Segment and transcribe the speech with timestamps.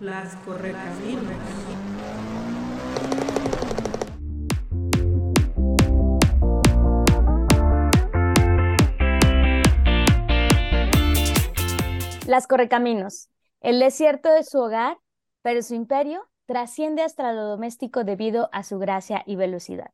[0.00, 1.24] Las correcaminos.
[12.28, 13.28] Las correcaminos.
[13.60, 14.98] El desierto es su hogar,
[15.42, 19.90] pero su imperio trasciende hasta lo doméstico debido a su gracia y velocidad.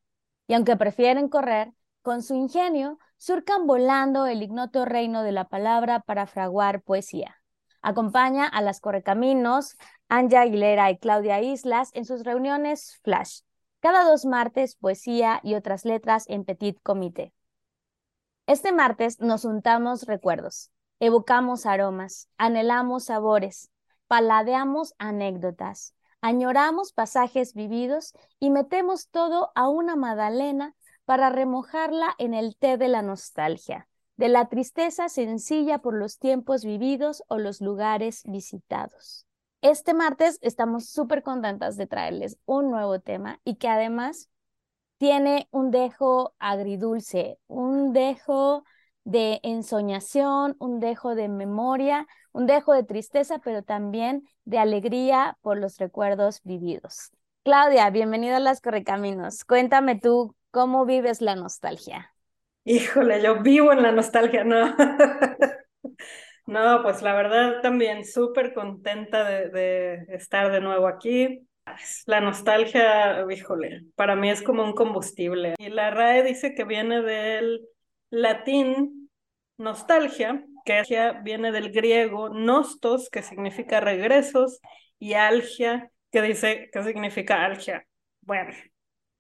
[0.47, 6.01] Y aunque prefieren correr, con su ingenio surcan volando el ignoto reino de la palabra
[6.01, 7.41] para fraguar poesía.
[7.87, 9.77] Acompaña a las correcaminos
[10.09, 13.41] Anja Aguilera y Claudia Islas en sus reuniones Flash.
[13.81, 17.35] Cada dos martes, poesía y otras letras en Petit Comité.
[18.47, 23.71] Este martes nos untamos recuerdos, evocamos aromas, anhelamos sabores,
[24.09, 30.75] paladeamos anécdotas, añoramos pasajes vividos y metemos todo a una magdalena
[31.05, 36.65] para remojarla en el té de la nostalgia, de la tristeza sencilla por los tiempos
[36.65, 39.27] vividos o los lugares visitados.
[39.61, 44.29] Este martes estamos súper contentas de traerles un nuevo tema y que además
[44.99, 48.65] tiene un dejo agridulce, un dejo
[49.05, 55.59] de ensoñación, un dejo de memoria, un dejo de tristeza, pero también de alegría por
[55.59, 57.11] los recuerdos vividos.
[57.43, 59.45] Claudia, bienvenida a Las Correcaminos.
[59.45, 62.14] Cuéntame tú ¿Cómo vives la nostalgia?
[62.65, 64.75] Híjole, yo vivo en la nostalgia, no.
[66.47, 71.47] no, pues la verdad también súper contenta de, estar de nuevo aquí.
[72.07, 75.55] La nostalgia, híjole, para mí es como un combustible.
[75.59, 77.67] Y la RAE dice que viene del
[78.11, 79.11] latín
[79.59, 80.83] nostalgia, que
[81.23, 84.61] viene del griego nostos, que significa regresos,
[84.99, 87.87] y algia, que dice que significa algia.
[88.23, 88.55] Bueno,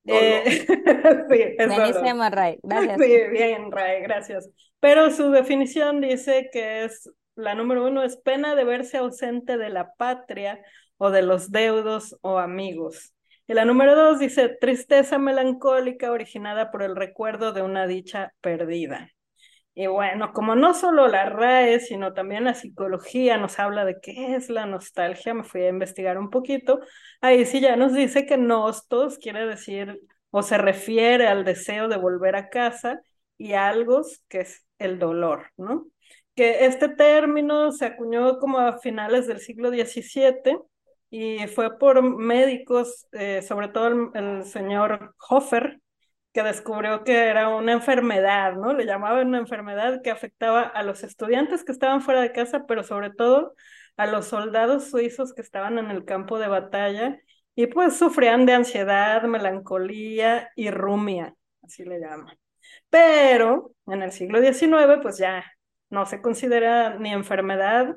[0.06, 0.44] eh,
[1.30, 2.58] sí, es Ray.
[2.62, 3.00] Gracias.
[3.00, 4.50] Sí, bien, Ray, gracias.
[4.80, 9.70] Pero su definición dice que es, la número uno es pena de verse ausente de
[9.70, 10.60] la patria
[10.98, 13.14] o de los deudos o amigos.
[13.46, 19.10] Y la número dos dice tristeza melancólica originada por el recuerdo de una dicha perdida.
[19.76, 24.36] Y bueno, como no solo la RAE, sino también la psicología nos habla de qué
[24.36, 26.80] es la nostalgia, me fui a investigar un poquito.
[27.20, 31.96] Ahí sí ya nos dice que nostos quiere decir o se refiere al deseo de
[31.96, 33.00] volver a casa
[33.36, 35.86] y algo que es el dolor, ¿no?
[36.36, 40.58] Que este término se acuñó como a finales del siglo XVII
[41.10, 45.80] y fue por médicos, eh, sobre todo el, el señor Hofer,
[46.34, 48.72] que descubrió que era una enfermedad, ¿no?
[48.74, 52.82] Le llamaban una enfermedad que afectaba a los estudiantes que estaban fuera de casa, pero
[52.82, 53.54] sobre todo
[53.96, 57.20] a los soldados suizos que estaban en el campo de batalla
[57.54, 62.36] y pues sufrían de ansiedad, melancolía y rumia, así le llaman.
[62.90, 65.44] Pero en el siglo XIX pues ya
[65.90, 67.96] no se considera ni enfermedad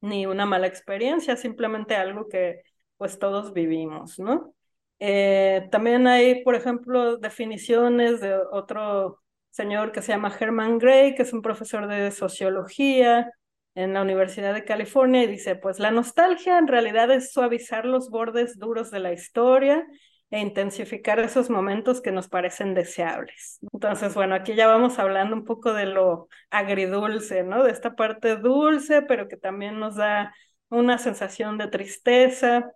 [0.00, 2.62] ni una mala experiencia, simplemente algo que
[2.96, 4.54] pues todos vivimos, ¿no?
[5.04, 9.20] Eh, también hay, por ejemplo, definiciones de otro
[9.50, 13.28] señor que se llama Herman Gray, que es un profesor de sociología
[13.74, 18.10] en la Universidad de California, y dice, pues la nostalgia en realidad es suavizar los
[18.10, 19.84] bordes duros de la historia
[20.30, 23.58] e intensificar esos momentos que nos parecen deseables.
[23.72, 27.64] Entonces, bueno, aquí ya vamos hablando un poco de lo agridulce, ¿no?
[27.64, 30.32] De esta parte dulce, pero que también nos da
[30.68, 32.72] una sensación de tristeza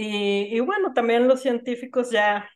[0.00, 2.48] y, bueno, también los científicos ya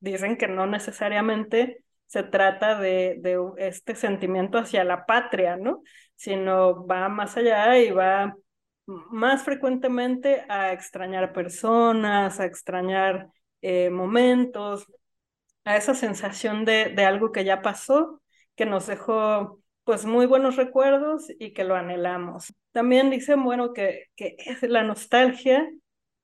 [0.00, 3.20] dicen que no necesariamente se trata de,
[3.58, 5.84] este sentimiento hacia la patria, ¿no?
[6.16, 8.34] Sino va más allá y va
[8.86, 13.28] más frecuentemente a extrañar personas, a extrañar
[13.62, 14.92] eh, momentos,
[15.64, 18.20] a esa sensación de, de algo que ya pasó,
[18.56, 22.52] que nos dejó pues muy buenos recuerdos y que lo anhelamos.
[22.72, 25.70] También dicen, bueno, que, que la nostalgia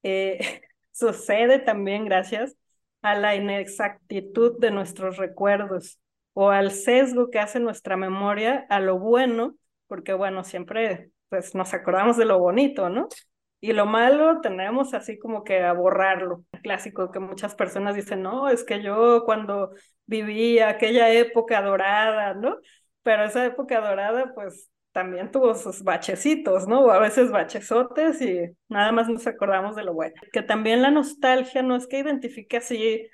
[0.02, 0.38] eh,
[0.92, 2.56] sucede también gracias
[3.02, 5.98] a la inexactitud de nuestros recuerdos
[6.34, 9.56] o al sesgo que hace nuestra memoria a lo bueno,
[9.86, 13.08] porque bueno, siempre pues nos acordamos de lo bonito, ¿no?
[13.60, 16.44] Y lo malo tenemos así como que a borrarlo.
[16.62, 19.72] clásico que muchas personas dicen, no, es que yo cuando
[20.06, 22.56] viví aquella época dorada, ¿no?
[23.02, 26.80] Pero esa época dorada, pues también tuvo sus bachecitos, ¿no?
[26.84, 30.14] O a veces bachesotes y nada más nos acordamos de lo bueno.
[30.32, 33.06] Que también la nostalgia no es que identifique así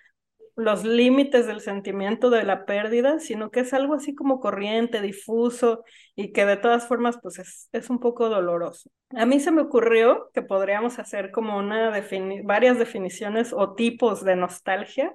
[0.56, 5.84] los límites del sentimiento de la pérdida, sino que es algo así como corriente, difuso
[6.14, 8.90] y que de todas formas pues es, es un poco doloroso.
[9.10, 11.92] A mí se me ocurrió que podríamos hacer como una
[12.44, 15.14] varias definiciones o tipos de nostalgia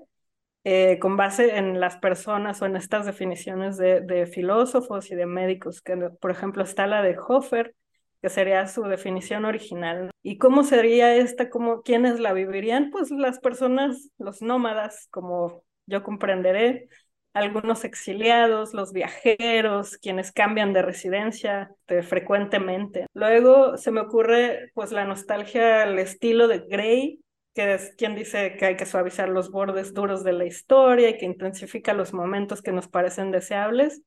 [0.64, 5.82] eh, con base en las personas o en estas definiciones de, filósofos y de médicos,
[5.82, 7.76] que por ejemplo está la de Hofer,
[8.22, 10.12] que sería su definición original.
[10.22, 11.50] ¿Y cómo sería esta?
[11.50, 12.92] ¿Cómo, ¿Quiénes la vivirían?
[12.92, 16.88] Pues las personas, los nómadas, como yo comprenderé,
[17.34, 23.08] algunos exiliados, los viajeros, quienes cambian de residencia eh, frecuentemente.
[23.14, 27.20] Luego se me ocurre pues la nostalgia al estilo de Gray,
[27.54, 31.18] que es quien dice que hay que suavizar los bordes duros de la historia y
[31.18, 34.04] que intensifica los momentos que nos parecen deseables.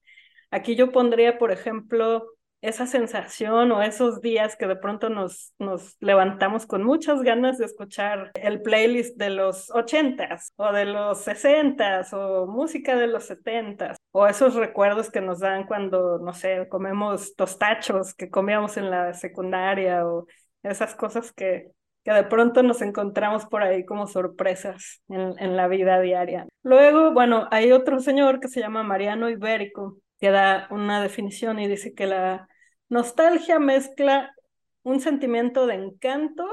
[0.51, 5.97] Aquí yo pondría, por ejemplo, esa sensación o esos días que de pronto nos, nos
[6.01, 12.15] levantamos con muchas ganas de escuchar el playlist de los ochentas o de los sesentas
[12.15, 17.37] o música de los setentas o esos recuerdos que nos dan cuando, no sé, comemos
[17.37, 20.27] tostachos que comíamos en la secundaria o
[20.63, 21.71] esas cosas que,
[22.05, 26.47] que de pronto nos encontramos por ahí como sorpresas en, la vida diaria.
[26.63, 31.67] Luego, bueno, hay otro señor que se llama Mariano Ibérico, que da una definición y
[31.67, 32.47] dice que la
[32.91, 34.35] Nostalgia mezcla
[34.83, 36.47] un sentimiento de encanto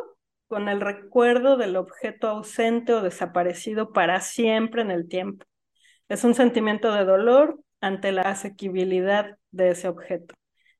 [0.47, 5.45] con el recuerdo del objeto ausente o desaparecido para siempre en el tiempo.
[6.07, 10.33] Es un sentimiento de dolor ante la asequibilidad de ese objeto.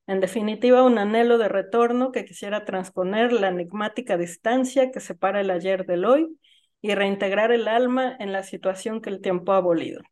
[0.06, 5.50] En definitiva, un anhelo de retorno que quisiera transponer la enigmática distancia que separa el
[5.50, 6.38] ayer del hoy
[6.80, 10.02] y reintegrar el alma en la situación que el tiempo ha abolido.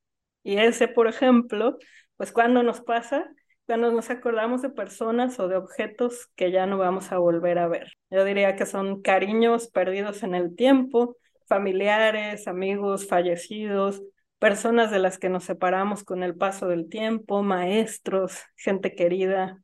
[0.42, 1.76] Y ese, por ejemplo,
[2.16, 3.28] pues cuando nos pasa,
[3.66, 7.68] cuando nos acordamos de personas o de objetos que ya no vamos a volver a
[7.68, 7.92] ver.
[8.10, 11.16] Yo diría que son cariños perdidos en el tiempo,
[11.46, 14.02] familiares, amigos fallecidos,
[14.38, 19.62] personas de las que nos separamos con el paso del tiempo, maestros, gente querida.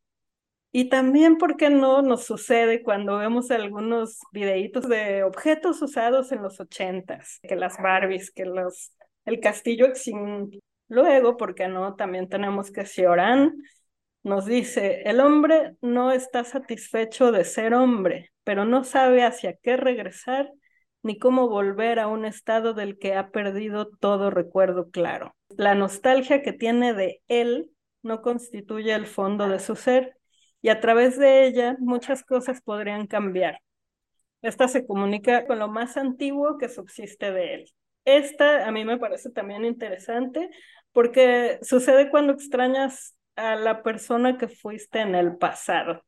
[0.78, 6.42] Y también, ¿por qué no nos sucede cuando vemos algunos videitos de objetos usados en
[6.42, 8.92] los ochentas, que las Barbies, que los,
[9.24, 9.86] el castillo
[10.88, 11.94] Luego, ¿por qué no?
[11.94, 13.56] También tenemos que si oran
[14.22, 19.78] nos dice, el hombre no está satisfecho de ser hombre, pero no sabe hacia qué
[19.78, 20.52] regresar
[21.02, 25.34] ni cómo volver a un estado del que ha perdido todo recuerdo claro.
[25.48, 27.70] La nostalgia que tiene de él
[28.02, 30.15] no constituye el fondo de su ser
[30.66, 33.60] y a través de ella muchas cosas podrían cambiar.
[34.42, 37.72] Esta se comunica con lo más antiguo que subsiste de él.
[38.04, 40.50] Esta a mí me parece también interesante
[40.90, 46.02] porque sucede cuando extrañas a la persona que fuiste en el pasado.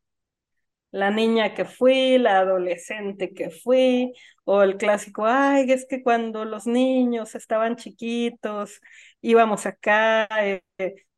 [0.90, 4.12] La niña que fui, la adolescente que fui,
[4.42, 8.80] o el clásico, ay, es que cuando los niños estaban chiquitos,
[9.20, 10.62] íbamos acá, eh,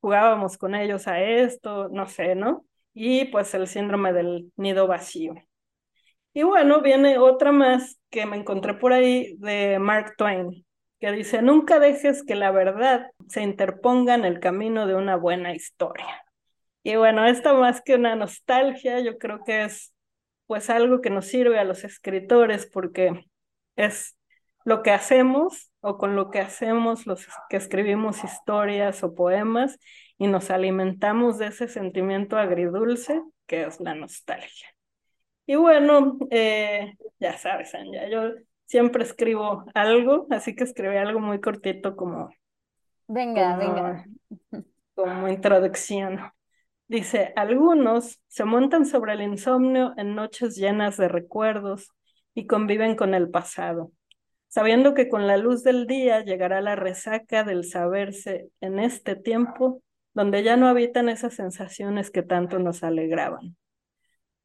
[0.01, 2.67] jugábamos con ellos a esto, no sé, ¿no?
[2.95, 5.35] Y pues el síndrome del nido vacío.
[6.33, 10.65] Y bueno, viene otra más que me encontré por ahí de Mark Twain,
[11.01, 15.55] que dice, nunca dejes que la verdad se interponga en el camino de una buena
[15.55, 16.23] historia.
[16.83, 19.93] Y bueno, esto más que una nostalgia, yo creo que es
[20.47, 23.25] pues algo que nos sirve a los escritores porque
[23.77, 24.17] es
[24.65, 29.79] lo que hacemos o con lo que hacemos los que escribimos historias o poemas
[30.21, 34.69] y nos alimentamos de ese sentimiento agridulce que es la nostalgia.
[35.47, 38.35] Y bueno, eh, ya sabes, Anja, yo
[38.67, 42.29] siempre escribo algo, así que escribí algo muy cortito como...
[43.09, 44.05] Venga, venga.
[44.95, 46.21] Como introducción.
[46.87, 51.93] Dice, algunos se montan sobre el insomnio en noches llenas de recuerdos
[52.35, 53.91] y conviven con el pasado,
[54.49, 59.83] sabiendo que con la luz del día llegará la resaca del saberse en este tiempo
[60.15, 63.57] donde ya no habitan esas sensaciones que tanto nos alegraban.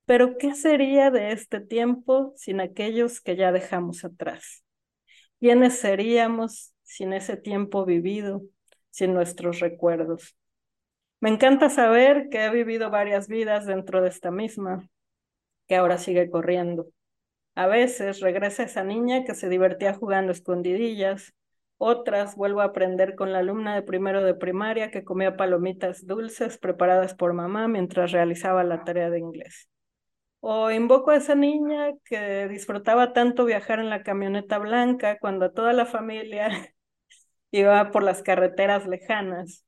[0.06, 4.64] Pero ¿qué sería de este tiempo sin aquellos que ya dejamos atrás?
[5.40, 8.42] ¿Quiénes seríamos sin ese tiempo vivido,
[8.92, 10.36] sin nuestros recuerdos?
[11.20, 14.88] Me encanta saber que he vivido varias vidas dentro de esta misma,
[15.68, 16.88] que ahora sigue corriendo.
[17.56, 21.34] A veces regresa esa niña que se divertía jugando escondidillas,
[21.78, 26.58] otras vuelvo a aprender con la alumna de primero de primaria que comía palomitas dulces
[26.58, 29.70] preparadas por mamá mientras realizaba la tarea de inglés.
[30.40, 35.74] O invoco a esa niña que disfrutaba tanto viajar en la camioneta blanca cuando toda
[35.74, 36.50] la familia
[37.52, 39.66] iba por las carreteras lejanas.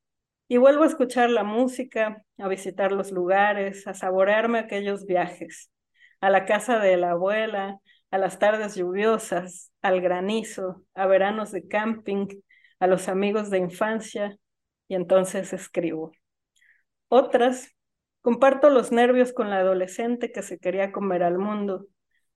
[0.47, 5.71] Y vuelvo a escuchar la música, a visitar los lugares, a saborearme aquellos viajes,
[6.21, 7.79] a la casa de la abuela,
[8.11, 12.27] a las tardes lluviosas, al granizo, a veranos de camping,
[12.79, 14.37] a los amigos de infancia,
[14.87, 16.11] y entonces escribo.
[17.09, 17.77] Otras
[18.27, 21.85] Comparto los nervios con la adolescente que se quería comer al mundo,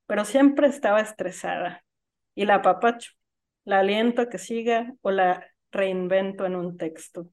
[0.06, 1.84] pero siempre estaba estresada.
[2.34, 3.12] Y la apapacho,
[3.66, 7.28] la aliento a que siga o la reinvento en un texto.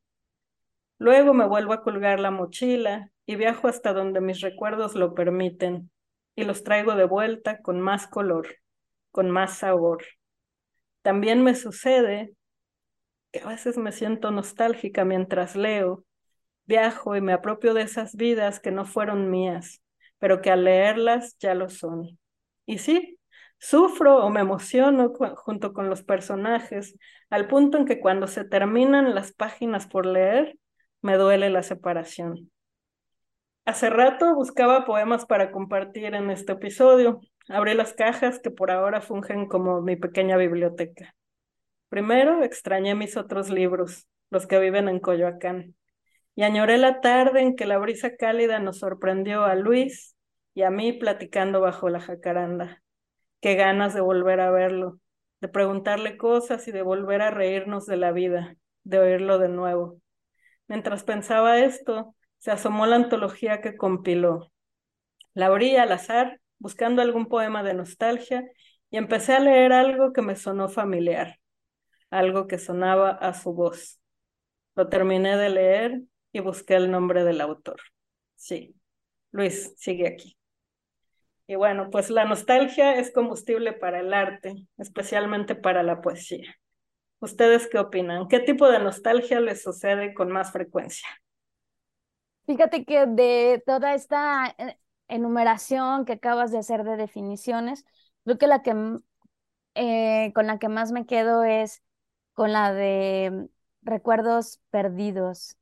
[0.99, 5.93] Luego me vuelvo a colgar la mochila y viajo hasta donde mis recuerdos lo permiten
[6.39, 8.47] y los traigo de vuelta con más color,
[9.11, 10.05] con más sabor.
[11.03, 12.33] También me sucede
[13.33, 16.05] que a veces me siento nostálgica mientras leo,
[16.65, 19.83] viajo y me apropio de esas vidas que no fueron mías,
[20.21, 22.21] pero que al leerlas ya lo son.
[22.67, 23.19] Y sí,
[23.59, 26.97] sufro o me emociono junto con los personajes,
[27.31, 30.57] al punto en que cuando se terminan las páginas por leer,
[31.03, 32.53] me duele la separación.
[33.69, 37.21] Hace rato buscaba poemas para compartir en este episodio.
[37.51, 41.15] Abrí las cajas que por ahora fungen como mi pequeña biblioteca.
[41.91, 45.75] Primero extrañé mis otros libros, los que viven en Coyoacán,
[46.35, 50.17] y añoré la tarde en que la brisa cálida nos sorprendió a Luis
[50.55, 52.83] y a mí platicando bajo la jacaranda.
[53.43, 54.99] Qué ganas de volver a verlo,
[55.43, 60.01] de preguntarle cosas y de volver a reírnos de la vida, de oírlo de nuevo.
[60.69, 64.53] Mientras pensaba esto, se asomó la antología que compiló.
[65.35, 68.45] La abrí al azar, buscando algún poema de nostalgia,
[68.91, 71.39] y empecé a leer algo que me sonó familiar,
[72.11, 74.01] algo que sonaba a su voz.
[74.75, 76.01] Lo terminé de leer
[76.33, 77.81] y busqué el nombre del autor.
[78.35, 78.75] Sí,
[79.33, 80.37] Luis, sigue aquí.
[81.47, 86.55] Y bueno, pues la nostalgia es combustible para el arte, especialmente para la poesía.
[87.21, 88.29] ¿Ustedes qué opinan?
[88.29, 91.09] ¿Qué tipo de nostalgia les sucede con más frecuencia?
[92.49, 97.85] Fíjate que de toda esta eh, enumeración que acabas de hacer de definiciones,
[98.25, 98.75] creo que la que
[99.75, 101.83] eh, con la que más me quedo es
[102.33, 103.51] con la de
[103.83, 105.59] recuerdos perdidos.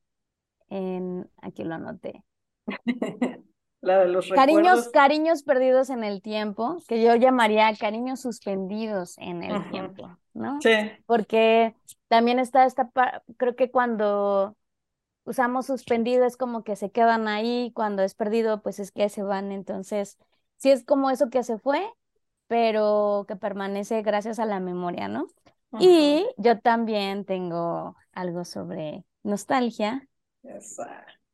[0.69, 2.23] En, aquí lo anoté.
[3.81, 4.89] la de los cariños, recuerdos.
[4.91, 10.61] cariños perdidos en el tiempo, que yo llamaría cariños suspendidos en el tiempo, ¿no?
[10.61, 10.71] Sí.
[11.07, 11.75] Porque
[12.07, 12.93] también está esta,
[13.39, 14.57] creo que cuando
[15.27, 19.23] usamos suspendido es como que se quedan ahí, cuando es perdido pues es que se
[19.23, 20.19] van, entonces
[20.57, 21.85] sí es como eso que se fue,
[22.47, 25.27] pero que permanece gracias a la memoria, ¿no?
[25.79, 30.09] Y yo también tengo algo sobre nostalgia.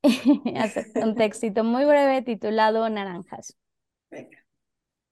[0.96, 3.56] un textito muy breve titulado Naranjas.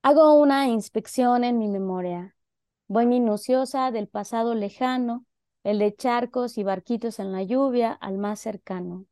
[0.02, 2.34] Hago una inspección en mi memoria.
[2.88, 5.26] Voy minuciosa del pasado lejano
[5.62, 9.06] el de charcos y barquitos en la lluvia al más cercano,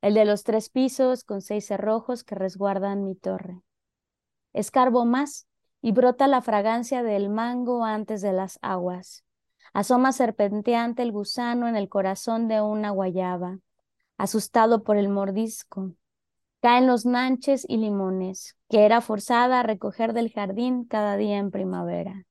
[0.00, 3.62] el de los tres pisos con seis cerrojos que resguardan mi torre.
[4.52, 5.46] Escarbo más
[5.80, 9.24] y brota la fragancia del mango antes de las aguas.
[9.72, 13.58] Asoma serpenteante el gusano en el corazón de una guayaba,
[14.16, 15.92] asustado por el mordisco.
[16.60, 21.50] Caen los nanches y limones, que era forzada a recoger del jardín cada día en
[21.50, 22.24] primavera.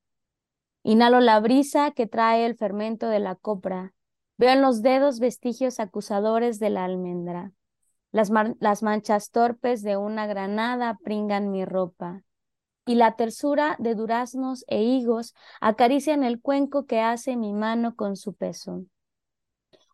[0.84, 3.94] Inhalo la brisa que trae el fermento de la copra.
[4.38, 7.54] Veo en los dedos vestigios acusadores de la almendra.
[8.12, 12.24] Las, manchas torpes de una granada pringan mi ropa.
[12.86, 18.18] Y la tersura de duraznos e higos acarician el cuenco que hace mi mano con
[18.18, 18.86] su peso.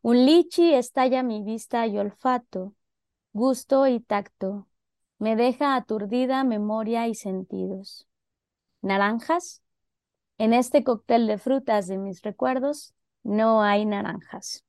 [0.01, 2.73] Un lichi estalla mi vista y olfato,
[3.31, 4.67] gusto y tacto.
[5.19, 8.07] Me deja aturdida memoria y sentidos.
[8.81, 9.61] Naranjas,
[10.39, 14.65] en este cóctel de frutas de mis recuerdos no hay naranjas.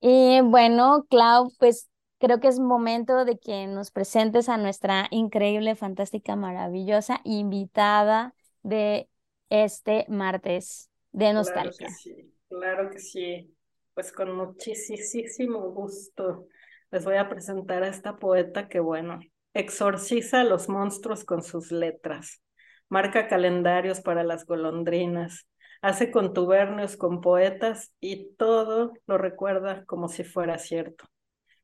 [0.00, 5.76] Y bueno, Clau, pues creo que es momento de que nos presentes a nuestra increíble,
[5.76, 9.08] fantástica, maravillosa invitada de
[9.50, 11.88] este martes de nostalgia.
[11.88, 13.54] Claro que sí, claro que sí.
[13.92, 16.48] Pues con muchísimo gusto
[16.90, 19.20] les voy a presentar a esta poeta que, bueno,
[19.52, 22.43] exorciza a los monstruos con sus letras
[22.88, 25.48] marca calendarios para las golondrinas,
[25.82, 31.04] hace contubernios con poetas y todo lo recuerda como si fuera cierto.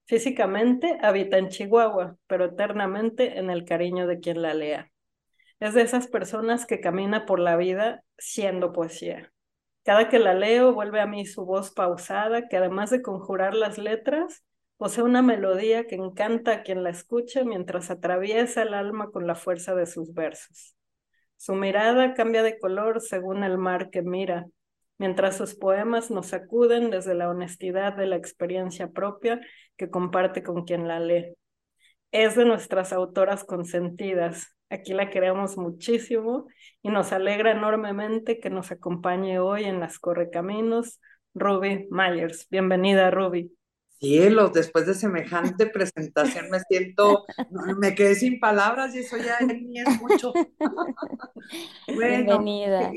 [0.05, 4.91] Físicamente habita en Chihuahua, pero eternamente en el cariño de quien la lea.
[5.61, 9.33] Es de esas personas que camina por la vida siendo poesía.
[9.85, 13.79] Cada que la leo vuelve a mí su voz pausada, que además de conjurar las
[13.79, 14.45] letras,
[14.77, 19.35] posee una melodía que encanta a quien la escuche mientras atraviesa el alma con la
[19.35, 20.75] fuerza de sus versos.
[21.41, 24.45] Su mirada cambia de color según el mar que mira,
[24.99, 29.41] mientras sus poemas nos sacuden desde la honestidad de la experiencia propia
[29.79, 31.35] que comparte con quien la lee.
[32.13, 34.55] Es de nuestras autoras consentidas.
[34.69, 36.47] Aquí la queremos muchísimo
[36.83, 41.01] y nos alegra enormemente que nos acompañe hoy en las Correcaminos,
[41.33, 42.49] Ruby Myers.
[42.51, 43.51] Bienvenida, Ruby.
[44.01, 47.27] Cielos, después de semejante presentación me siento,
[47.79, 50.33] me quedé sin palabras y eso ya ni es mucho.
[51.87, 52.93] Bienvenida.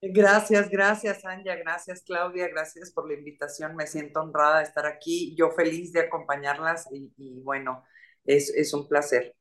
[0.00, 3.76] Gracias, gracias, Anja, gracias, Claudia, gracias por la invitación.
[3.76, 7.84] Me siento honrada de estar aquí, yo feliz de acompañarlas y, bueno,
[8.24, 9.34] es, es, un placer.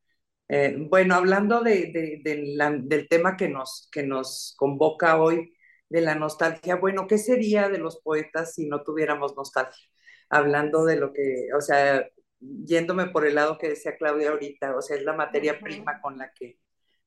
[0.49, 5.53] Eh, bueno, hablando de, del tema que nos, que nos convoca hoy,
[5.87, 9.87] de la nostalgia, bueno, ¿qué sería de los poetas si no tuviéramos nostalgia?
[10.35, 12.07] Hablando de lo que, o sea,
[12.39, 16.17] yéndome por el lado que decía Claudia ahorita, o sea, es la materia prima con
[16.17, 16.59] la que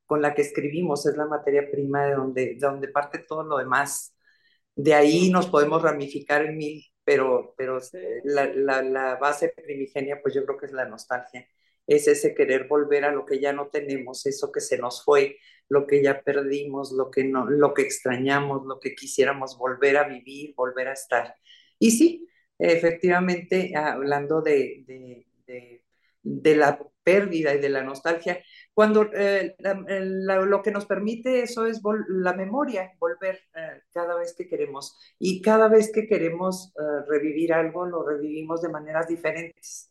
[0.08, 3.58] con la que escribimos, es la materia prima de donde, de donde parte todo lo
[3.58, 4.14] demás.
[4.75, 7.78] De ahí nos podemos ramificar en mil, pero, pero
[8.25, 11.47] la, la, la, base primigenia, pues yo creo que es la nostalgia.
[11.87, 15.37] Es ese querer volver a lo que ya no tenemos, eso que se nos fue,
[15.68, 20.08] lo que ya perdimos, lo que, no, lo que extrañamos, lo que quisiéramos volver a
[20.08, 21.35] vivir, volver a estar.
[21.78, 22.27] Y sí,
[22.58, 25.84] efectivamente, hablando de, de, de,
[26.22, 28.42] de la pérdida y de la nostalgia,
[28.74, 34.46] cuando eh, lo que nos permite eso es la memoria, volver eh, cada vez que
[34.46, 34.96] queremos.
[35.18, 39.90] Y cada vez que queremos eh, revivir algo, lo revivimos de maneras diferentes.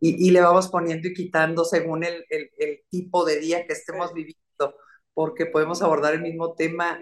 [0.00, 3.74] y, y, le vamos poniendo y quitando según el, el, el tipo de día que
[3.74, 4.76] estemos viviendo,
[5.12, 7.00] porque podemos abordar el mismo tema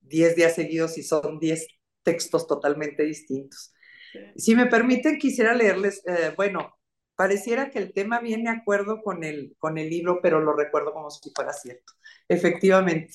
[0.00, 1.66] 10 días seguidos y son 10
[2.02, 3.72] textos totalmente distintos.
[4.36, 6.02] Si me permiten, quisiera leerles,
[6.36, 6.74] bueno,
[7.14, 10.92] Pareciera que el tema viene de acuerdo con el, con el libro, pero lo recuerdo
[10.92, 11.92] como si fuera cierto.
[12.28, 13.12] Efectivamente,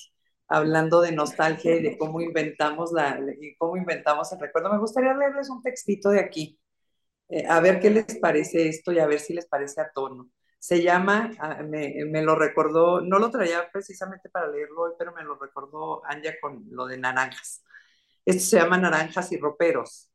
[0.47, 5.13] hablando de nostalgia y de cómo inventamos, la, y cómo inventamos el recuerdo, me gustaría
[5.13, 6.59] leerles un textito de aquí,
[7.29, 10.29] eh, a ver qué les parece esto y a ver si les parece a tono.
[10.59, 15.13] Se llama, ah, me, me, lo recordó, no lo traía precisamente para leerlo hoy, pero
[15.13, 17.63] me lo recordó Anja con lo de naranjas.
[18.25, 20.11] Esto se llama Naranjas y Roperos.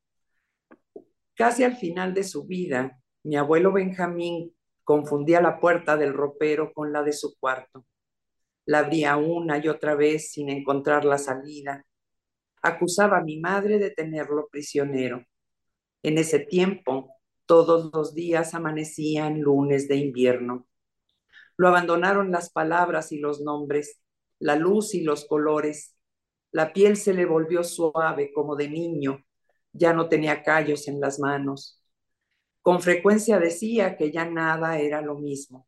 [1.34, 6.92] Casi al final de su vida, mi abuelo Benjamín confundía la puerta del ropero con
[6.92, 7.86] la de su cuarto.
[8.66, 11.84] La abría una y otra vez sin encontrar la salida.
[12.62, 15.24] Acusaba a mi madre de tenerlo prisionero.
[16.02, 17.10] En ese tiempo,
[17.46, 20.66] todos los días amanecían lunes de invierno.
[21.56, 24.00] Lo abandonaron las palabras y los nombres,
[24.38, 25.96] la luz y los colores.
[26.50, 29.24] La piel se le volvió suave como de niño.
[29.72, 31.82] Ya no tenía callos en las manos.
[32.60, 35.66] Con frecuencia decía que ya nada era lo mismo.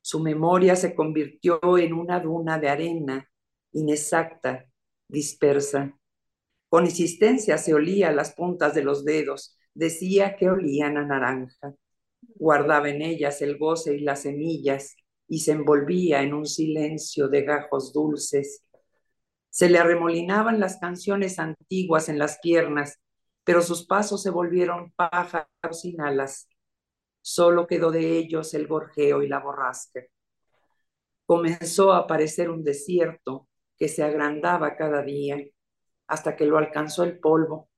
[0.00, 3.28] Su memoria se convirtió en una duna de arena,
[3.72, 4.66] inexacta,
[5.08, 5.96] dispersa.
[6.68, 11.74] Con insistencia se olía las puntas de los dedos, decía que olían a naranja.
[12.36, 14.96] Guardaba en ellas el goce y las semillas
[15.28, 18.64] y se envolvía en un silencio de gajos dulces.
[19.48, 22.98] Se le arremolinaban las canciones antiguas en las piernas
[23.44, 25.48] pero sus pasos se volvieron pájaros
[25.80, 26.48] sin alas.
[27.20, 30.02] Solo quedó de ellos el gorjeo y la borrasca.
[31.26, 35.38] Comenzó a aparecer un desierto que se agrandaba cada día
[36.06, 37.70] hasta que lo alcanzó el polvo.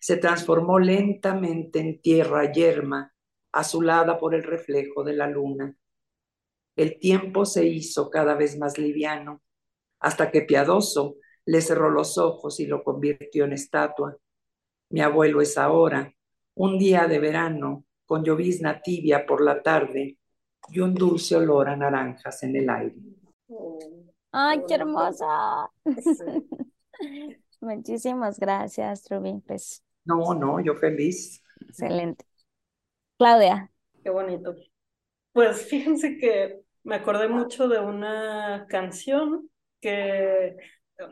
[0.00, 3.12] Se transformó lentamente en tierra yerma,
[3.52, 5.76] azulada por el reflejo de la luna.
[6.76, 9.42] El tiempo se hizo cada vez más liviano,
[10.00, 14.16] hasta que piadoso le cerró los ojos y lo convirtió en estatua.
[14.90, 16.12] Mi abuelo es ahora,
[16.54, 20.18] un día de verano, con llovizna tibia por la tarde
[20.70, 22.96] y un dulce olor a naranjas en el aire.
[24.32, 25.70] ¡Ay, qué hermosa!
[27.60, 29.42] Muchísimas gracias, Rubín.
[29.42, 31.42] Pues, no, no, yo feliz.
[31.60, 32.24] Excelente.
[33.18, 33.70] Claudia.
[34.02, 34.54] Qué bonito.
[35.32, 40.56] Pues fíjense que me acordé mucho de una canción que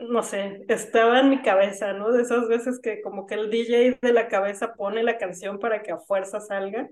[0.09, 2.13] no sé, estaba en mi cabeza, ¿no?
[2.13, 5.83] De esas veces que como que el DJ de la cabeza pone la canción para
[5.83, 6.91] que a fuerza salga.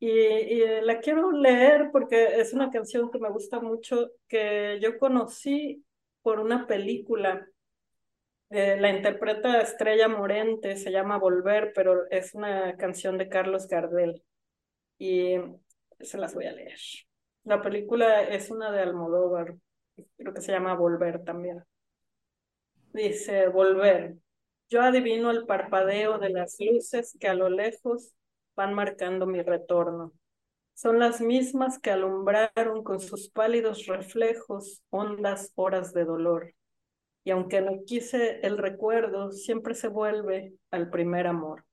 [0.00, 4.98] Y, y, la quiero leer porque es una canción que me gusta mucho, que yo
[4.98, 5.84] conocí
[6.22, 7.46] por una película.
[8.50, 14.22] Eh, la interpreta Estrella Morente, se llama Volver, pero es una canción de Carlos Gardel.
[14.98, 15.36] Y
[16.00, 16.78] se las voy a leer.
[17.44, 19.56] La película es una de Almodóvar,
[20.16, 21.64] creo que se llama Volver también.
[22.94, 24.14] Dice, volver.
[24.68, 28.14] Yo adivino el parpadeo de las luces que a lo lejos
[28.54, 30.12] van marcando mi retorno.
[30.74, 36.54] Son las mismas que alumbraron con sus pálidos reflejos hondas horas de dolor.
[37.24, 41.64] Y aunque no quise el recuerdo, siempre se vuelve al primer amor.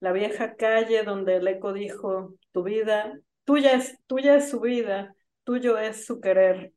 [0.00, 5.14] La vieja calle donde el eco dijo, tu vida, tuya es, tuya es su vida,
[5.44, 6.72] tuyo es su querer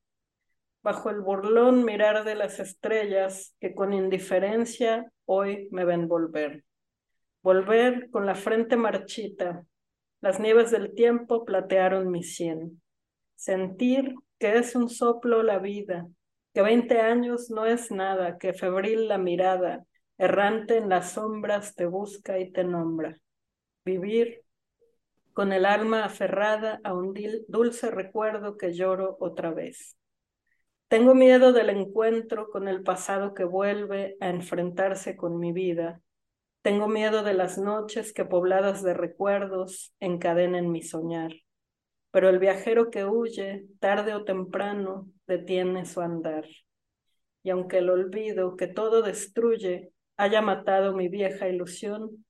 [0.85, 6.63] bajo el burlón mirar de las estrellas que con indiferencia hoy me ven volver.
[7.41, 9.65] Volver con la frente marchita,
[10.21, 12.83] las nieves del tiempo platearon mi sien.
[13.33, 16.07] Sentir que es un soplo la vida,
[16.53, 19.85] que veinte años no es nada, que febril la mirada,
[20.19, 23.17] errante en las sombras te busca y te nombra.
[23.83, 24.43] Vivir
[25.33, 27.15] con el alma aferrada a un
[27.47, 29.97] dulce recuerdo que lloro otra vez.
[30.95, 35.99] Tengo miedo del encuentro con el pasado que vuelve a enfrentarse con mi vida.
[36.61, 41.33] Tengo miedo de las noches que pobladas de recuerdos encadenen mi soñar.
[42.11, 46.45] Pero el viajero que huye, tarde o temprano, detiene su andar.
[47.43, 52.25] Y aunque el olvido que todo destruye haya matado mi vieja ilusión,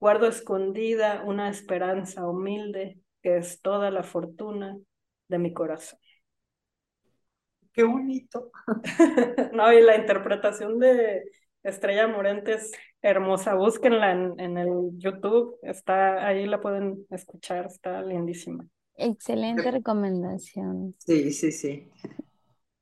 [0.00, 4.76] guardo escondida una esperanza humilde que es toda la fortuna
[5.28, 6.00] de mi corazón.
[7.72, 8.50] Qué bonito.
[9.52, 11.24] no, y la interpretación de
[11.62, 13.54] Estrella Morente es hermosa.
[13.54, 15.58] Búsquenla en, en el YouTube.
[15.62, 17.66] Está ahí, la pueden escuchar.
[17.66, 18.64] Está lindísima.
[18.96, 20.94] Excelente recomendación.
[20.98, 21.88] Sí, sí, sí.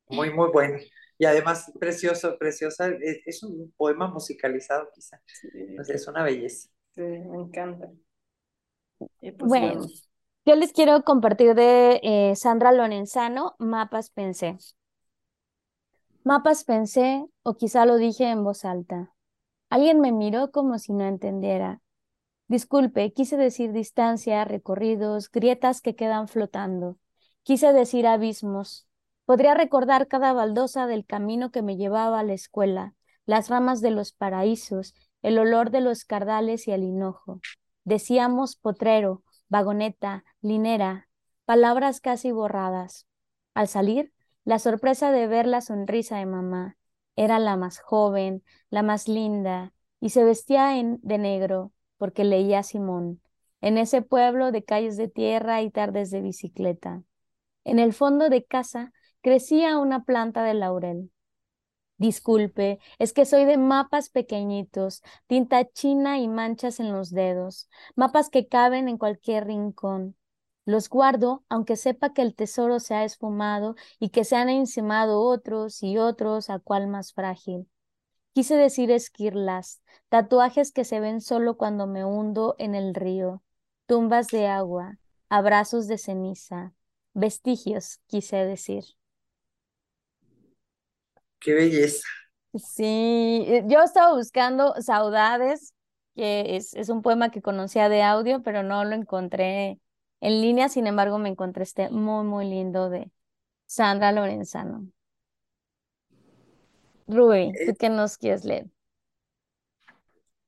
[0.08, 0.78] Muy, muy bueno.
[1.18, 2.88] Y además, precioso, preciosa.
[3.00, 5.20] Es, un poema musicalizado, quizá.
[5.88, 6.70] es una belleza.
[6.94, 7.90] Sí, me encanta.
[8.98, 9.86] Pues, bueno,
[10.46, 14.56] yo les quiero compartir de eh, Sandra Lorenzano, Mapas Pensé.
[16.22, 19.12] Mapas pensé, o quizá lo dije en voz alta.
[19.70, 21.80] Alguien me miró como si no entendiera.
[22.46, 26.96] Disculpe, quise decir distancia, recorridos, grietas que quedan flotando.
[27.42, 28.86] Quise decir abismos.
[29.24, 33.90] Podría recordar cada baldosa del camino que me llevaba a la escuela, las ramas de
[33.90, 37.40] los paraísos, el olor de los cardales y el hinojo.
[37.84, 41.08] Decíamos potrero, vagoneta, linera,
[41.44, 43.06] palabras casi borradas.
[43.54, 44.12] Al salir,
[44.44, 46.76] la sorpresa de ver la sonrisa de mamá.
[47.16, 52.62] Era la más joven, la más linda, y se vestía de negro porque leía a
[52.62, 53.22] Simón,
[53.60, 57.02] en ese pueblo de calles de tierra y tardes de bicicleta.
[57.64, 61.10] En el fondo de casa crecía una planta de laurel.
[61.98, 68.28] Disculpe, es que soy de mapas pequeñitos, tinta china y manchas en los dedos, mapas
[68.28, 70.14] que caben en cualquier rincón.
[70.66, 75.22] Los guardo, aunque sepa que el tesoro se ha esfumado y que se han encimado
[75.22, 77.68] otros y otros a cual más frágil.
[78.34, 79.80] Quise decir esquirlas,
[80.10, 83.42] tatuajes que se ven solo cuando me hundo en el río,
[83.86, 84.98] tumbas de agua,
[85.30, 86.74] abrazos de ceniza,
[87.14, 88.95] vestigios, quise decir.
[91.40, 92.06] Qué belleza.
[92.54, 95.74] Sí, eh, yo estaba buscando Saudades,
[96.14, 99.78] que es, es un poema que conocía de audio, pero no lo encontré
[100.20, 103.10] en línea, sin embargo, me encontré este muy, muy lindo de
[103.66, 104.88] Sandra Lorenzano.
[107.06, 108.66] Rui, ¿tú eh, qué nos quieres leer?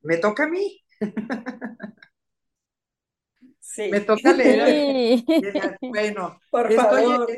[0.02, 0.82] Me toca a mí.
[3.68, 3.90] Sí.
[3.90, 5.22] Me toca leer.
[5.82, 7.28] Bueno, por favor.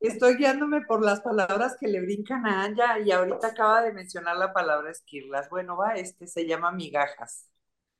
[0.00, 4.38] Estoy, guiándome por las palabras que le brincan a Anja y ahorita acaba de mencionar
[4.38, 5.50] la palabra esquirlas.
[5.50, 7.46] Bueno, va, este se llama migajas.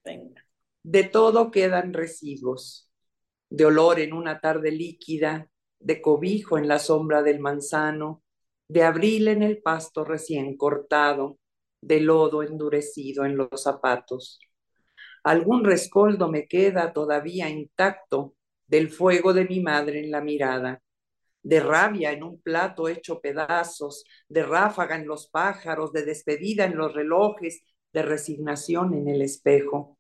[0.03, 0.43] Venga.
[0.83, 2.91] De todo quedan residuos
[3.51, 8.23] de olor en una tarde líquida, de cobijo en la sombra del manzano,
[8.69, 11.39] de abril en el pasto recién cortado,
[11.83, 14.39] de lodo endurecido en los zapatos.
[15.23, 18.35] Algún rescoldo me queda todavía intacto
[18.67, 20.83] del fuego de mi madre en la mirada,
[21.43, 26.77] de rabia en un plato hecho pedazos, de ráfaga en los pájaros, de despedida en
[26.77, 29.99] los relojes, de resignación en el espejo.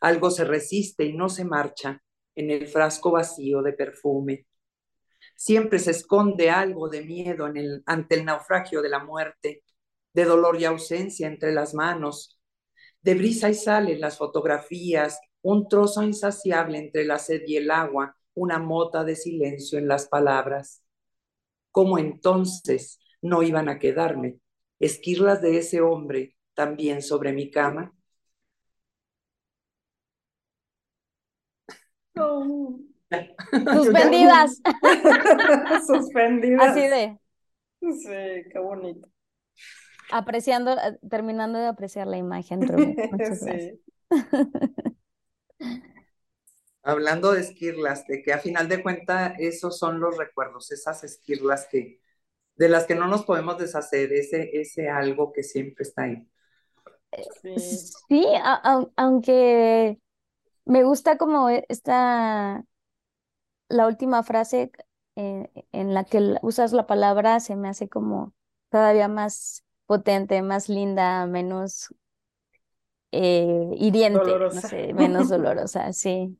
[0.00, 2.02] Algo se resiste y no se marcha,
[2.34, 4.46] en el frasco vacío de perfume.
[5.36, 7.46] Siempre se esconde algo de miedo
[7.86, 9.62] ante el naufragio de la muerte,
[10.14, 12.38] de dolor y ausencia entre las manos,
[13.02, 17.70] de brisa y sal en las fotografías, un trozo insaciable entre la sed y el
[17.70, 20.82] agua, una mota de silencio en las palabras.
[21.70, 24.38] ¿Cómo entonces no iban a quedarme
[24.78, 27.94] esquirlas de ese hombre también sobre mi cama?
[33.74, 34.60] Suspendidas.
[35.86, 36.70] Suspendidas.
[36.70, 37.18] Así de.
[37.80, 39.11] Sí, qué bonito.
[40.12, 42.60] Apreciando, eh, terminando de apreciar la imagen,
[46.84, 51.66] Hablando de esquirlas, de que a final de cuentas esos son los recuerdos, esas esquirlas
[51.70, 52.00] que,
[52.56, 56.28] de las que no nos podemos deshacer, ese, ese algo que siempre está ahí.
[58.08, 58.26] Sí,
[58.96, 59.98] aunque
[60.64, 62.64] me gusta como e, esta,
[63.68, 64.72] la última frase
[65.16, 68.34] eh, en la que usas la palabra se me hace como
[68.70, 71.88] todavía más potente, más linda, menos
[73.12, 76.38] eh, hiriente, no sé, menos dolorosa, sí.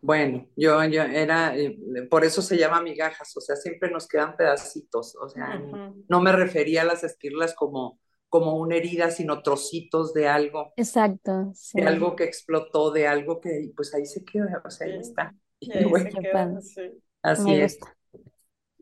[0.00, 1.78] Bueno, yo, yo era, eh,
[2.10, 5.64] por eso se llama migajas, o sea, siempre nos quedan pedacitos, o sea,
[6.08, 11.52] no me refería a las esquirlas como, como una herida, sino trocitos de algo, Exacto,
[11.54, 11.78] sí.
[11.78, 15.34] de algo que explotó, de algo que, pues ahí se queda, o sea, ahí está.
[15.60, 16.60] Y Y ahí bueno, se Qué queda, padre.
[16.60, 17.02] sí.
[17.22, 17.78] así Me es.
[17.78, 17.94] gusta.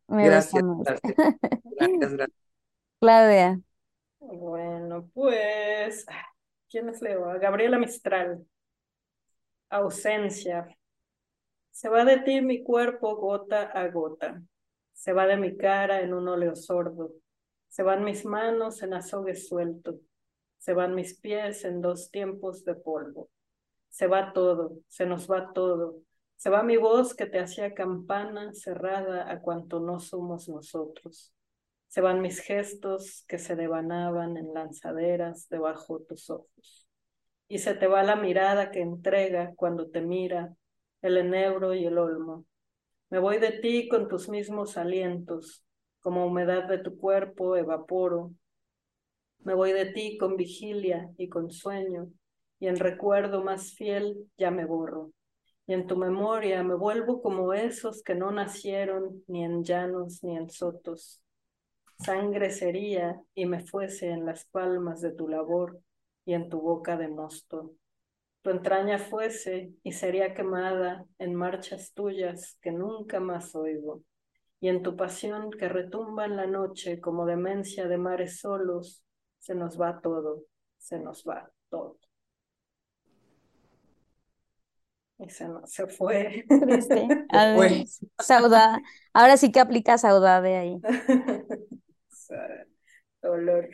[0.08, 0.94] Me Gracias, gusta mucho.
[1.00, 1.16] gracias,
[1.76, 2.38] gracias, gracias.
[3.02, 3.60] Claudia,
[4.20, 6.06] Bueno, pues,
[6.70, 7.24] ¿quién les leo?
[7.40, 8.46] Gabriela Mistral.
[9.70, 10.68] Ausencia.
[11.72, 14.40] Se va de ti mi cuerpo gota a gota.
[14.92, 17.10] Se va de mi cara en un óleo sordo.
[17.66, 19.98] Se van mis manos en azogue suelto.
[20.58, 23.30] Se van mis pies en dos tiempos de polvo.
[23.88, 26.02] Se va todo, se nos va todo.
[26.36, 31.34] Se va mi voz que te hacía campana cerrada a cuanto no somos nosotros.
[31.92, 36.88] Se van mis gestos que se devanaban en lanzaderas debajo tus ojos.
[37.48, 40.56] Y se te va la mirada que entrega cuando te mira
[41.02, 42.46] el enebro y el olmo.
[43.10, 45.66] Me voy de ti con tus mismos alientos,
[46.00, 48.32] como humedad de tu cuerpo evaporo.
[49.40, 52.08] Me voy de ti con vigilia y con sueño,
[52.58, 55.12] y en recuerdo más fiel ya me borro.
[55.66, 60.38] Y en tu memoria me vuelvo como esos que no nacieron ni en llanos ni
[60.38, 61.21] en sotos.
[62.04, 65.80] Sangre sería y me fuese en las palmas de tu labor
[66.24, 67.74] y en tu boca de mosto.
[68.42, 74.02] Tu entraña fuese y sería quemada en marchas tuyas que nunca más oigo.
[74.58, 79.04] Y en tu pasión que retumba en la noche como demencia de mares solos,
[79.38, 80.42] se nos va todo,
[80.78, 81.98] se nos va todo.
[85.18, 86.44] Y se, fue.
[86.48, 87.06] triste.
[87.30, 87.84] A ver, Bueno,
[88.18, 88.82] saudade.
[89.12, 90.80] Ahora sí que aplica saudade ahí.
[93.22, 93.68] Dolor.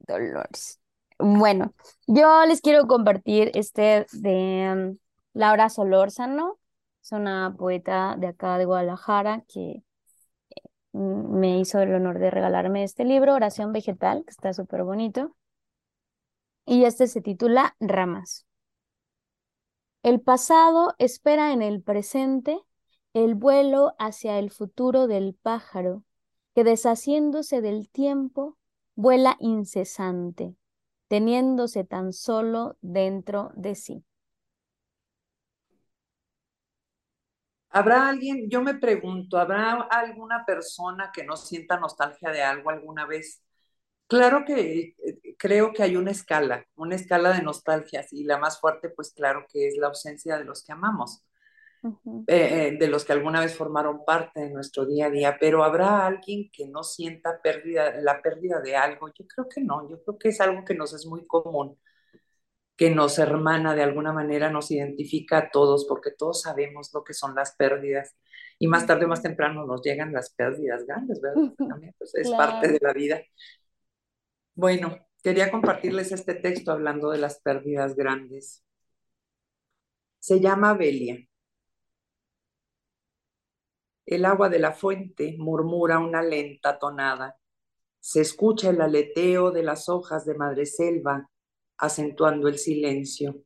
[0.00, 0.80] Dolores.
[1.18, 1.72] Bueno,
[2.06, 4.98] yo les quiero compartir este de um,
[5.34, 6.58] Laura Solórzano.
[7.02, 9.82] Es una poeta de acá de Guadalajara que
[10.92, 15.36] mm, me hizo el honor de regalarme este libro, Oración Vegetal, que está súper bonito.
[16.66, 18.46] Y este se titula Ramas.
[20.02, 22.58] El pasado espera en el presente
[23.14, 26.02] el vuelo hacia el futuro del pájaro,
[26.54, 28.58] que deshaciéndose del tiempo,
[28.94, 30.56] vuela incesante,
[31.08, 34.04] teniéndose tan solo dentro de sí.
[37.70, 43.06] ¿Habrá alguien, yo me pregunto, ¿habrá alguna persona que no sienta nostalgia de algo alguna
[43.06, 43.42] vez?
[44.08, 48.60] Claro que eh, creo que hay una escala, una escala de nostalgias y la más
[48.60, 51.24] fuerte, pues claro que es la ausencia de los que amamos,
[51.84, 55.64] Eh, eh, de los que alguna vez formaron parte de nuestro día a día, pero
[55.64, 59.08] ¿habrá alguien que no sienta pérdida, la pérdida de algo?
[59.08, 61.76] Yo creo que no, yo creo que es algo que nos es muy común,
[62.76, 67.14] que nos hermana de alguna manera, nos identifica a todos, porque todos sabemos lo que
[67.14, 68.14] son las pérdidas
[68.58, 71.52] y más tarde o más temprano nos llegan las pérdidas grandes, ¿verdad?
[71.68, 73.20] También pues, es parte de la vida.
[74.54, 78.62] Bueno, quería compartirles este texto hablando de las pérdidas grandes.
[80.20, 81.18] Se llama Belia.
[84.12, 87.38] El agua de la fuente murmura una lenta tonada.
[87.98, 91.30] Se escucha el aleteo de las hojas de madreselva,
[91.78, 93.42] acentuando el silencio.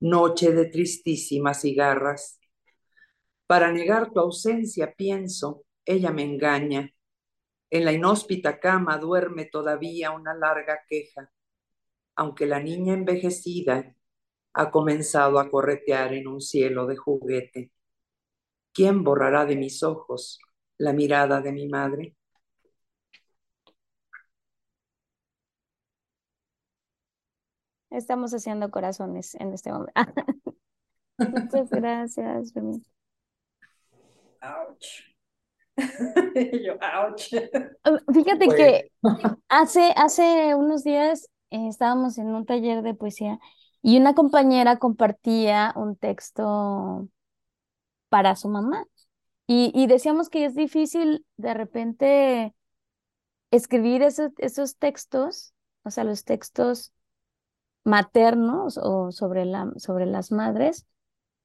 [0.00, 2.38] Noche de tristísimas cigarras.
[3.46, 6.92] Para negar tu ausencia, pienso, ella me engaña.
[7.70, 11.32] En la inhóspita cama duerme todavía una larga queja,
[12.14, 13.96] aunque la niña envejecida
[14.52, 17.72] ha comenzado a corretear en un cielo de juguete.
[18.78, 20.38] ¿Quién borrará de mis ojos
[20.76, 22.14] la mirada de mi madre?
[27.90, 29.92] Estamos haciendo corazones en este momento.
[31.18, 32.52] Muchas gracias.
[34.42, 35.02] Ouch.
[36.64, 37.34] Yo, ouch.
[37.82, 38.92] Ah, Fíjate que
[39.48, 43.40] hace, hace unos días eh, estábamos en un taller de poesía
[43.82, 47.08] y una compañera compartía un texto
[48.08, 48.84] para su mamá.
[49.46, 52.54] Y, y decíamos que es difícil de repente
[53.50, 56.92] escribir esos, esos textos, o sea, los textos
[57.84, 60.86] maternos o sobre la, sobre las madres,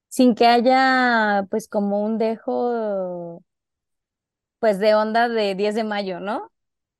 [0.09, 3.41] sin que haya pues como un dejo
[4.59, 6.51] pues de onda de 10 de mayo, ¿no?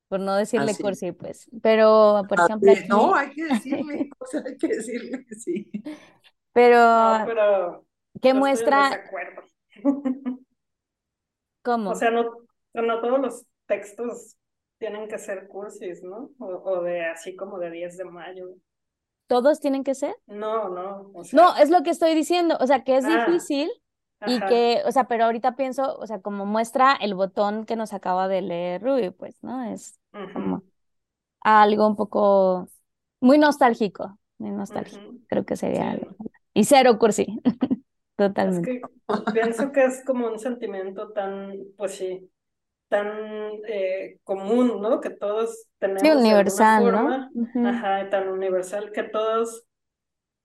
[0.09, 0.83] Por no decirle Así.
[0.83, 1.49] cursi, pues.
[1.61, 5.71] Pero, por ejemplo, aquí, no, hay que decirle, sea, hay que decirle que sí.
[6.51, 7.85] pero No, pero
[8.21, 9.01] ¿qué muestra.
[11.61, 11.91] Cómo?
[11.91, 12.23] O sea, no,
[12.73, 14.35] no todos los textos
[14.79, 16.31] tienen que ser cursis, ¿no?
[16.39, 18.55] O, o de así como de 10 de mayo.
[19.27, 20.15] ¿Todos tienen que ser?
[20.27, 21.11] No, no.
[21.13, 23.27] O No, es lo que estoy diciendo, o sea, que es Ah.
[23.27, 23.69] difícil
[24.25, 27.91] Y que, o sea, pero ahorita pienso, o sea, como muestra el botón que nos
[27.93, 29.63] acaba de leer Ruby, pues, ¿no?
[29.65, 29.99] Es
[30.31, 30.63] como
[31.41, 32.67] algo un poco
[33.21, 36.17] muy nostálgico, muy nostálgico, creo que sería algo.
[36.53, 37.27] Y cero cursi,
[38.15, 38.81] totalmente.
[39.33, 42.29] pienso que es como un sentimiento tan, pues sí,
[42.87, 43.09] tan
[43.67, 45.01] eh, común, ¿no?
[45.01, 46.01] Que todos tenemos.
[46.01, 47.67] Sí, universal, ¿no?
[47.67, 49.65] Ajá, tan universal que todos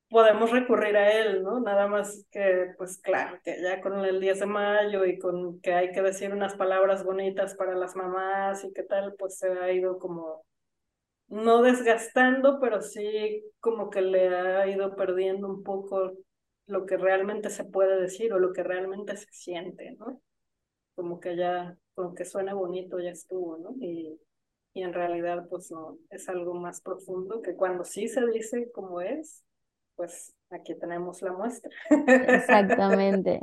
[0.08, 1.60] podemos recurrir a él, ¿no?
[1.60, 5.74] Nada más que, pues claro, que ya con el 10 de mayo y con que
[5.74, 9.70] hay que decir unas palabras bonitas para las mamás y qué tal, pues se ha
[9.70, 10.44] ido como,
[11.28, 16.12] no desgastando, pero sí como que le ha ido perdiendo un poco
[16.68, 20.22] lo que realmente se puede decir o lo que realmente se siente, ¿no?
[20.94, 23.74] Como que ya, como que suena bonito, ya estuvo, ¿no?
[23.80, 24.20] Y,
[24.74, 29.00] y en realidad, pues no, es algo más profundo que cuando sí se dice como
[29.00, 29.44] es,
[29.96, 31.70] pues aquí tenemos la muestra.
[32.28, 33.40] Exactamente.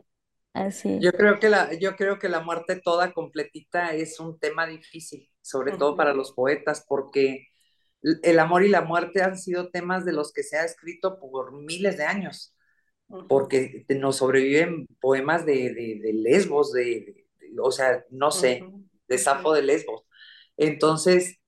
[0.53, 0.99] Así.
[1.01, 5.29] Yo creo que la, yo creo que la muerte toda completita es un tema difícil,
[5.41, 7.47] sobre todo para los poetas, porque
[8.23, 11.51] el amor y la muerte han sido temas de los que se ha escrito por
[11.51, 12.55] miles de años,
[13.28, 17.28] porque nos sobreviven poemas de, de, Lesbos, de,
[17.62, 18.63] o sea, no sé,
[19.08, 20.04] de Safo de Lesbos.
[20.58, 21.39] Entonces,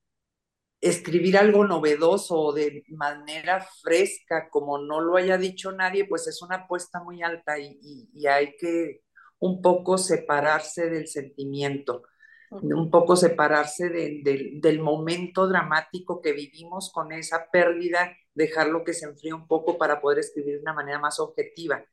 [0.82, 6.58] escribir algo novedoso de manera fresca, como no lo haya dicho nadie, pues es una
[6.58, 9.02] apuesta muy alta y, hay que
[9.40, 12.04] un poco separarse del sentimiento,
[12.50, 19.34] un poco separarse del momento dramático que vivimos con esa pérdida, dejarlo que se enfríe
[19.34, 21.84] un poco para poder escribir de una manera más objetiva,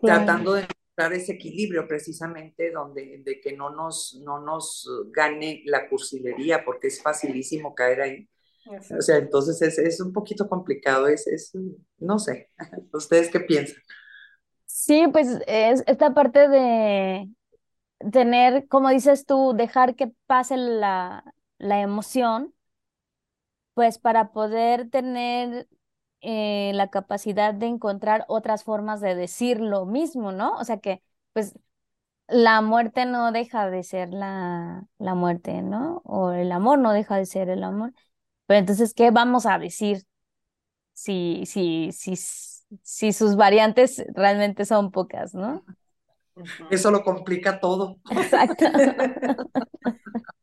[0.00, 0.66] tratando de
[1.12, 7.02] ese equilibrio precisamente donde de que no nos, no nos gane la cursilería porque es
[7.02, 8.28] facilísimo caer ahí.
[8.96, 11.52] O sea, entonces es, es un poquito complicado, es, es,
[11.98, 12.50] no sé,
[12.92, 13.76] ¿ustedes qué piensan?
[14.64, 17.28] Sí, pues es esta parte de
[18.12, 21.24] tener, como dices tú, dejar que pase la,
[21.58, 22.54] la emoción,
[23.74, 25.68] pues para poder tener
[26.20, 30.56] eh, la capacidad de encontrar otras formas de decir lo mismo, ¿no?
[30.58, 31.54] O sea que, pues,
[32.28, 36.02] la muerte no deja de ser la, la muerte, ¿no?
[36.06, 37.94] O el amor no deja de ser el amor.
[38.46, 40.04] Pero entonces, ¿qué vamos a decir
[40.94, 42.16] si, si, si,
[42.82, 45.64] si sus variantes realmente son pocas, ¿no?
[46.70, 47.98] Eso lo complica todo.
[48.10, 48.64] Exacto.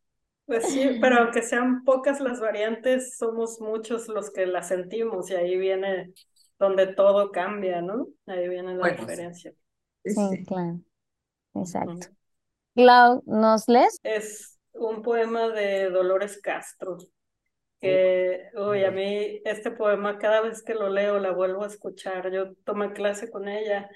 [0.52, 5.36] Pues sí, pero aunque sean pocas las variantes, somos muchos los que las sentimos y
[5.36, 6.12] ahí viene
[6.60, 8.08] donde todo cambia, ¿no?
[8.26, 9.54] Ahí viene la diferencia.
[10.04, 10.82] Sí, claro.
[11.56, 12.08] Exacto.
[12.76, 13.98] Clau, ¿nos lees?
[14.04, 16.98] Es un poema de Dolores Castro,
[17.80, 22.30] que, uy, a mí este poema cada vez que lo leo la vuelvo a escuchar.
[22.32, 23.90] Yo tomé clase con ella,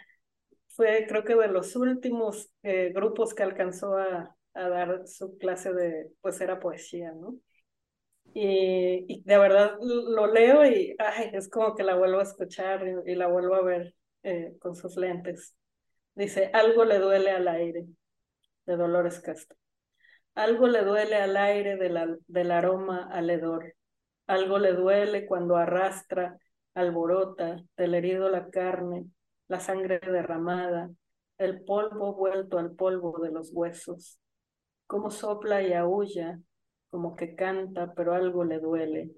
[0.76, 6.12] fue creo que de los últimos eh, grupos que alcanzó a, dar su clase de,
[6.22, 7.36] pues era poesía, ¿no?
[8.34, 12.86] Y, y de verdad lo leo y ay, es como que la vuelvo a escuchar
[13.06, 15.56] y, la vuelvo a ver eh, con sus lentes.
[16.16, 17.86] Dice, algo le duele al aire,
[18.66, 19.58] de Dolores Castro.
[20.36, 23.76] Algo le duele al aire del aroma al hedor.
[24.28, 26.38] Algo le duele cuando arrastra,
[26.74, 29.06] alborota, del herido la carne,
[29.48, 30.90] la sangre derramada,
[31.38, 34.20] el polvo vuelto al polvo de los huesos
[34.88, 36.40] cómo sopla y aúlla,
[36.90, 39.12] como que canta, pero algo le duele.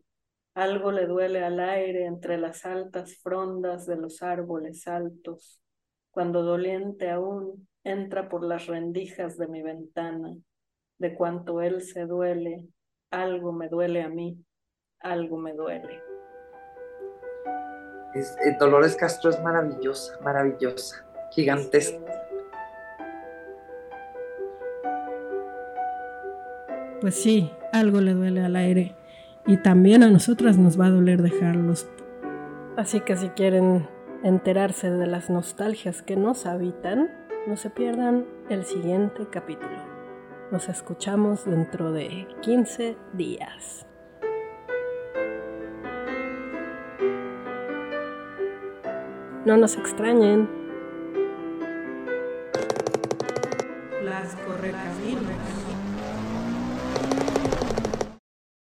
[0.54, 5.62] Algo le duele al aire entre las altas frondas de los árboles altos,
[6.10, 10.36] cuando doliente aún entra por las rendijas de mi ventana,
[10.98, 12.68] de cuanto él se duele,
[13.12, 14.44] algo me duele a mí,
[15.00, 16.07] algo me duele.
[18.18, 21.98] Es, eh, Dolores Castro es maravillosa, maravillosa, gigantesca.
[27.00, 28.96] pues sí, algo le duele al aire.
[29.46, 31.88] Y también a nosotras nos va a doler dejarlos.
[32.76, 33.88] Así que si quieren
[34.24, 37.10] enterarse de las nostalgias que nos habitan,
[37.48, 39.78] no se pierdan el siguiente capítulo.
[40.52, 43.87] Nos escuchamos dentro de 15 días.
[49.48, 50.50] No nos extrañen.
[54.04, 55.67] Las correcaminos.